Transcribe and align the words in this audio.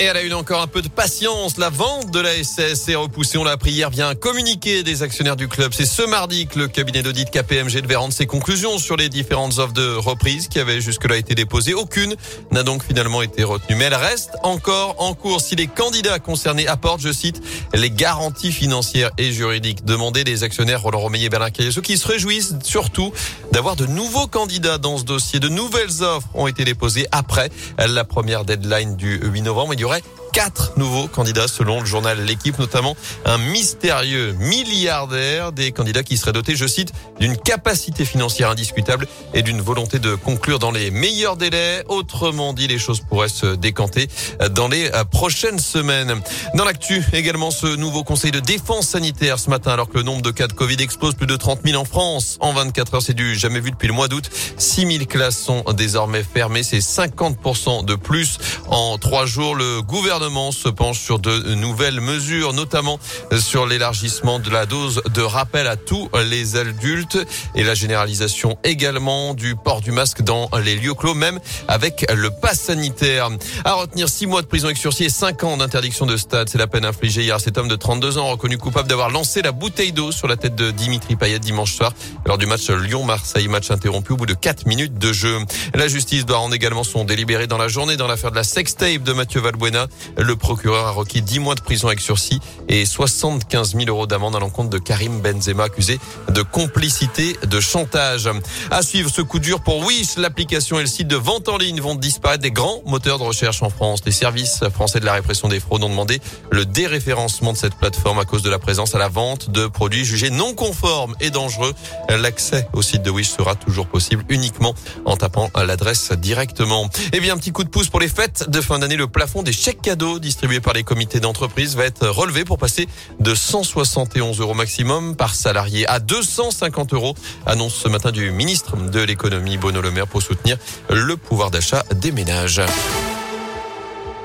Et 0.00 0.04
elle 0.04 0.16
a 0.16 0.22
eu 0.22 0.32
encore 0.32 0.62
un 0.62 0.68
peu 0.68 0.80
de 0.80 0.86
patience. 0.86 1.56
La 1.56 1.70
vente 1.70 2.12
de 2.12 2.20
la 2.20 2.32
SS 2.32 2.88
est 2.88 2.94
repoussée. 2.94 3.36
On 3.36 3.42
l'a 3.42 3.50
appris 3.50 3.72
hier 3.72 3.90
via 3.90 4.06
un 4.06 4.14
communiqué 4.14 4.84
des 4.84 5.02
actionnaires 5.02 5.34
du 5.34 5.48
club. 5.48 5.72
C'est 5.74 5.86
ce 5.86 6.02
mardi 6.02 6.46
que 6.46 6.56
le 6.56 6.68
cabinet 6.68 7.02
d'audit 7.02 7.28
KPMG 7.28 7.80
devait 7.82 7.96
rendre 7.96 8.12
ses 8.12 8.26
conclusions 8.26 8.78
sur 8.78 8.96
les 8.96 9.08
différentes 9.08 9.58
offres 9.58 9.72
de 9.72 9.96
reprise 9.96 10.46
qui 10.46 10.60
avaient 10.60 10.80
jusque-là 10.80 11.16
été 11.16 11.34
déposées. 11.34 11.74
Aucune 11.74 12.14
n'a 12.52 12.62
donc 12.62 12.84
finalement 12.84 13.22
été 13.22 13.42
retenue. 13.42 13.74
Mais 13.74 13.86
elle 13.86 13.94
reste 13.96 14.36
encore 14.44 14.94
en 14.98 15.14
cours. 15.14 15.40
Si 15.40 15.56
les 15.56 15.66
candidats 15.66 16.20
concernés 16.20 16.68
apportent, 16.68 17.00
je 17.00 17.10
cite, 17.10 17.42
les 17.74 17.90
garanties 17.90 18.52
financières 18.52 19.10
et 19.18 19.32
juridiques 19.32 19.84
demandées 19.84 20.22
des 20.22 20.44
actionnaires 20.44 20.80
Roland 20.80 21.00
Romeyer 21.00 21.26
et 21.26 21.28
Bernard 21.28 21.50
Caillot, 21.50 21.82
qui 21.82 21.98
se 21.98 22.06
réjouissent 22.06 22.54
surtout 22.62 23.12
d'avoir 23.50 23.74
de 23.74 23.86
nouveaux 23.86 24.28
candidats 24.28 24.78
dans 24.78 24.96
ce 24.96 25.02
dossier. 25.02 25.40
De 25.40 25.48
nouvelles 25.48 26.04
offres 26.04 26.28
ont 26.34 26.46
été 26.46 26.64
déposées 26.64 27.08
après 27.10 27.50
la 27.78 28.04
première 28.04 28.44
deadline 28.44 28.94
du 28.94 29.18
8 29.24 29.42
novembre 29.42 29.74
aurait 29.88 30.02
quatre 30.32 30.72
nouveaux 30.76 31.08
candidats 31.08 31.48
selon 31.48 31.80
le 31.80 31.86
journal 31.86 32.24
L'équipe, 32.24 32.58
notamment 32.58 32.96
un 33.24 33.38
mystérieux 33.38 34.32
milliardaire, 34.38 35.52
des 35.52 35.72
candidats 35.72 36.02
qui 36.02 36.16
seraient 36.16 36.32
dotés, 36.32 36.56
je 36.56 36.66
cite, 36.66 36.92
d'une 37.20 37.36
capacité 37.36 38.04
financière 38.04 38.50
indiscutable 38.50 39.06
et 39.34 39.42
d'une 39.42 39.60
volonté 39.60 39.98
de 39.98 40.14
conclure 40.14 40.58
dans 40.58 40.70
les 40.70 40.90
meilleurs 40.90 41.36
délais. 41.36 41.84
Autrement 41.88 42.52
dit, 42.52 42.68
les 42.68 42.78
choses 42.78 43.00
pourraient 43.00 43.28
se 43.28 43.54
décanter 43.54 44.08
dans 44.50 44.68
les 44.68 44.90
prochaines 45.10 45.58
semaines. 45.58 46.20
Dans 46.54 46.64
l'actu, 46.64 47.04
également 47.12 47.50
ce 47.50 47.66
nouveau 47.66 48.04
conseil 48.04 48.30
de 48.30 48.40
défense 48.40 48.88
sanitaire 48.88 49.38
ce 49.38 49.50
matin, 49.50 49.72
alors 49.72 49.88
que 49.88 49.98
le 49.98 50.02
nombre 50.02 50.22
de 50.22 50.30
cas 50.30 50.46
de 50.46 50.52
Covid 50.52 50.76
explose 50.80 51.14
plus 51.14 51.26
de 51.26 51.36
30 51.36 51.60
000 51.64 51.80
en 51.80 51.84
France. 51.84 52.38
En 52.40 52.52
24 52.52 52.94
heures, 52.94 53.02
c'est 53.02 53.14
du 53.14 53.36
jamais 53.36 53.60
vu 53.60 53.70
depuis 53.70 53.88
le 53.88 53.94
mois 53.94 54.08
d'août. 54.08 54.30
6 54.56 54.86
000 54.86 55.04
classes 55.06 55.38
sont 55.38 55.64
désormais 55.76 56.22
fermées. 56.22 56.62
C'est 56.62 56.78
50% 56.78 57.84
de 57.84 57.94
plus 57.94 58.38
en 58.68 58.98
trois 58.98 59.26
jours. 59.26 59.54
Le 59.54 59.82
gouvernement 59.82 60.27
gouvernement 60.28 60.52
se 60.52 60.68
penche 60.68 61.00
sur 61.00 61.18
de 61.18 61.54
nouvelles 61.54 62.02
mesures, 62.02 62.52
notamment 62.52 62.98
sur 63.40 63.66
l'élargissement 63.66 64.38
de 64.38 64.50
la 64.50 64.66
dose 64.66 65.00
de 65.14 65.22
rappel 65.22 65.66
à 65.66 65.76
tous 65.76 66.10
les 66.28 66.56
adultes 66.56 67.18
et 67.54 67.62
la 67.62 67.74
généralisation 67.74 68.58
également 68.62 69.32
du 69.32 69.56
port 69.56 69.80
du 69.80 69.90
masque 69.90 70.20
dans 70.20 70.50
les 70.62 70.76
lieux 70.76 70.92
clos, 70.92 71.14
même 71.14 71.40
avec 71.66 72.06
le 72.14 72.30
pass 72.30 72.60
sanitaire. 72.60 73.30
À 73.64 73.72
retenir 73.74 74.10
six 74.10 74.26
mois 74.26 74.42
de 74.42 74.46
prison 74.46 74.66
avec 74.66 74.76
sursis 74.76 75.04
et 75.04 75.10
cinq 75.10 75.44
ans 75.44 75.56
d'interdiction 75.56 76.04
de 76.04 76.18
stade. 76.18 76.50
C'est 76.50 76.58
la 76.58 76.66
peine 76.66 76.84
infligée 76.84 77.22
hier 77.22 77.36
à 77.36 77.38
cet 77.38 77.56
homme 77.56 77.68
de 77.68 77.76
32 77.76 78.18
ans 78.18 78.26
reconnu 78.26 78.58
coupable 78.58 78.88
d'avoir 78.88 79.08
lancé 79.08 79.40
la 79.40 79.52
bouteille 79.52 79.92
d'eau 79.92 80.12
sur 80.12 80.28
la 80.28 80.36
tête 80.36 80.56
de 80.56 80.70
Dimitri 80.70 81.16
Payet 81.16 81.38
dimanche 81.38 81.74
soir 81.74 81.94
lors 82.26 82.36
du 82.36 82.44
match 82.44 82.68
Lyon-Marseille, 82.68 83.48
match 83.48 83.70
interrompu 83.70 84.12
au 84.12 84.16
bout 84.16 84.26
de 84.26 84.34
4 84.34 84.66
minutes 84.66 84.98
de 84.98 85.10
jeu. 85.10 85.38
La 85.74 85.88
justice 85.88 86.26
doit 86.26 86.36
rendre 86.36 86.54
également 86.54 86.84
son 86.84 87.04
délibéré 87.04 87.46
dans 87.46 87.58
la 87.58 87.68
journée 87.68 87.96
dans 87.96 88.06
l'affaire 88.06 88.30
de 88.30 88.36
la 88.36 88.44
sextape 88.44 89.04
de 89.04 89.12
Mathieu 89.14 89.40
Valbuena. 89.40 89.86
Le 90.16 90.36
procureur 90.36 90.86
a 90.86 90.90
requis 90.90 91.22
10 91.22 91.38
mois 91.40 91.54
de 91.54 91.60
prison 91.60 91.88
avec 91.88 92.00
sursis 92.00 92.40
et 92.68 92.84
75 92.84 93.74
000 93.74 93.84
euros 93.88 94.06
d'amende 94.06 94.36
à 94.36 94.40
l'encontre 94.40 94.70
de 94.70 94.78
Karim 94.78 95.20
Benzema 95.20 95.64
accusé 95.64 95.98
de 96.28 96.42
complicité 96.42 97.36
de 97.46 97.60
chantage. 97.60 98.28
À 98.70 98.82
suivre 98.82 99.10
ce 99.10 99.22
coup 99.22 99.38
dur 99.38 99.60
pour 99.60 99.78
Wish, 99.84 100.16
l'application 100.16 100.78
et 100.78 100.82
le 100.82 100.88
site 100.88 101.08
de 101.08 101.16
vente 101.16 101.48
en 101.48 101.58
ligne 101.58 101.80
vont 101.80 101.94
disparaître 101.94 102.42
des 102.42 102.50
grands 102.50 102.80
moteurs 102.86 103.18
de 103.18 103.24
recherche 103.24 103.62
en 103.62 103.70
France. 103.70 104.00
Les 104.06 104.12
services 104.12 104.60
français 104.72 105.00
de 105.00 105.04
la 105.04 105.12
répression 105.12 105.48
des 105.48 105.60
fraudes 105.60 105.84
ont 105.84 105.88
demandé 105.88 106.20
le 106.50 106.64
déréférencement 106.64 107.52
de 107.52 107.58
cette 107.58 107.74
plateforme 107.74 108.18
à 108.18 108.24
cause 108.24 108.42
de 108.42 108.50
la 108.50 108.58
présence 108.58 108.94
à 108.94 108.98
la 108.98 109.08
vente 109.08 109.50
de 109.50 109.66
produits 109.66 110.04
jugés 110.04 110.30
non 110.30 110.54
conformes 110.54 111.14
et 111.20 111.30
dangereux. 111.30 111.74
L'accès 112.08 112.68
au 112.72 112.82
site 112.82 113.02
de 113.02 113.10
Wish 113.10 113.28
sera 113.28 113.54
toujours 113.54 113.86
possible 113.86 114.24
uniquement 114.28 114.74
en 115.04 115.16
tapant 115.16 115.50
l'adresse 115.54 116.12
directement. 116.12 116.86
Et 116.86 117.18
eh 117.18 117.20
bien, 117.20 117.34
un 117.34 117.38
petit 117.38 117.52
coup 117.52 117.64
de 117.64 117.68
pouce 117.68 117.88
pour 117.88 118.00
les 118.00 118.08
fêtes 118.08 118.48
de 118.48 118.60
fin 118.60 118.78
d'année. 118.78 118.96
Le 118.96 119.06
plafond 119.06 119.42
des 119.42 119.52
chèques 119.52 119.82
cadeaux 119.82 119.97
distribués 119.98 120.60
par 120.60 120.74
les 120.74 120.84
comités 120.84 121.20
d'entreprise 121.20 121.76
va 121.76 121.84
être 121.84 122.08
relevé 122.08 122.44
pour 122.44 122.58
passer 122.58 122.88
de 123.20 123.34
171 123.34 124.40
euros 124.40 124.54
maximum 124.54 125.16
par 125.16 125.34
salarié 125.34 125.86
à 125.88 125.98
250 125.98 126.94
euros. 126.94 127.14
Annonce 127.46 127.74
ce 127.74 127.88
matin 127.88 128.12
du 128.12 128.30
ministre 128.30 128.76
de 128.76 129.00
l'économie 129.00 129.56
Bono 129.56 129.80
Le 129.80 129.90
Maire 129.90 130.06
pour 130.06 130.22
soutenir 130.22 130.56
le 130.88 131.16
pouvoir 131.16 131.50
d'achat 131.50 131.84
des 131.94 132.12
ménages. 132.12 132.62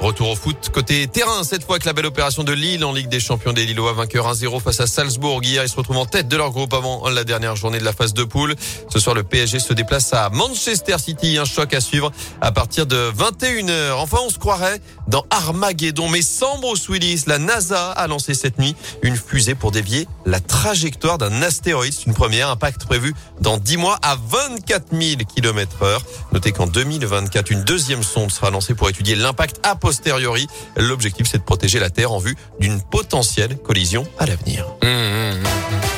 Retour 0.00 0.30
au 0.30 0.36
foot 0.36 0.70
côté 0.72 1.08
terrain, 1.08 1.42
cette 1.42 1.64
fois 1.64 1.74
avec 1.74 1.84
la 1.84 1.92
belle 1.92 2.06
opération 2.06 2.44
de 2.44 2.52
Lille 2.52 2.84
en 2.84 2.92
Ligue 2.92 3.08
des 3.08 3.18
Champions 3.18 3.52
des 3.52 3.66
Lillois, 3.66 3.94
vainqueur 3.94 4.32
1-0 4.32 4.60
face 4.60 4.78
à 4.78 4.86
Salzbourg. 4.86 5.42
Hier, 5.42 5.64
ils 5.64 5.68
se 5.68 5.74
retrouvent 5.74 5.96
en 5.98 6.06
tête 6.06 6.28
de 6.28 6.36
leur 6.36 6.52
groupe 6.52 6.72
avant 6.72 7.08
la 7.08 7.24
dernière 7.24 7.56
journée 7.56 7.80
de 7.80 7.84
la 7.84 7.92
phase 7.92 8.14
de 8.14 8.22
poule. 8.22 8.54
Ce 8.90 9.00
soir, 9.00 9.16
le 9.16 9.24
PSG 9.24 9.58
se 9.58 9.72
déplace 9.72 10.12
à 10.12 10.30
Manchester 10.30 10.98
City. 10.98 11.36
Un 11.36 11.44
choc 11.44 11.74
à 11.74 11.80
suivre 11.80 12.12
à 12.40 12.52
partir 12.52 12.86
de 12.86 13.10
21h. 13.10 13.94
Enfin, 13.94 14.18
on 14.24 14.30
se 14.30 14.38
croirait 14.38 14.80
dans 15.08 15.24
Armageddon, 15.30 16.08
mais 16.08 16.22
sans 16.22 16.58
Bruce 16.60 16.88
Willis. 16.88 17.24
La 17.26 17.38
NASA 17.38 17.90
a 17.90 18.06
lancé 18.06 18.34
cette 18.34 18.60
nuit 18.60 18.76
une 19.02 19.16
fusée 19.16 19.56
pour 19.56 19.72
dévier 19.72 20.06
la 20.26 20.38
trajectoire 20.38 21.18
d'un 21.18 21.42
astéroïde. 21.42 21.92
C'est 21.92 22.06
une 22.06 22.14
première, 22.14 22.50
impact 22.50 22.86
prévu 22.86 23.14
dans 23.40 23.56
10 23.56 23.76
mois 23.78 23.98
à 24.02 24.16
24 24.16 24.92
000 24.92 25.22
km 25.34 25.82
heure. 25.82 26.04
Notez 26.32 26.52
qu'en 26.52 26.68
2024, 26.68 27.50
une 27.50 27.64
deuxième 27.64 28.04
sonde 28.04 28.30
sera 28.30 28.50
lancée 28.50 28.74
pour 28.74 28.88
étudier 28.88 29.16
l'impact 29.16 29.58
à 29.64 29.74
posteriori. 29.88 30.46
L'objectif, 30.76 31.26
c'est 31.30 31.38
de 31.38 31.42
protéger 31.42 31.78
la 31.78 31.88
Terre 31.88 32.12
en 32.12 32.18
vue 32.18 32.36
d'une 32.60 32.82
potentielle 32.82 33.56
collision 33.56 34.06
à 34.18 34.26
l'avenir. 34.26 34.66
Mmh, 34.82 34.86
mmh, 34.86 35.40
mmh, 35.40 35.97